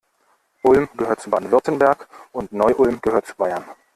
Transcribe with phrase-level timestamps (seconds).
[0.63, 3.63] Ulm gehört zu Baden-Württemberg und Neu-Ulm gehört zu Bayern.